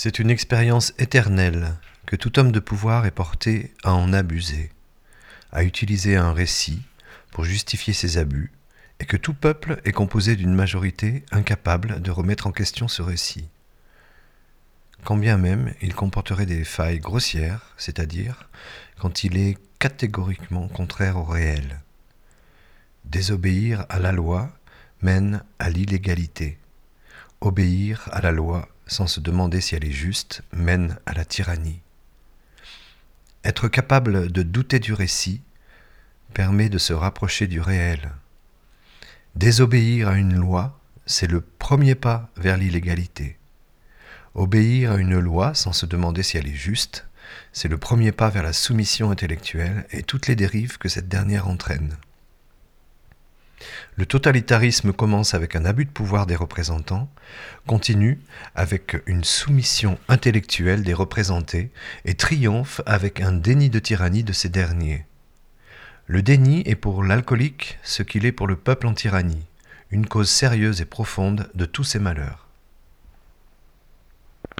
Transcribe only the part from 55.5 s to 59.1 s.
un abus de pouvoir des représentants, continue avec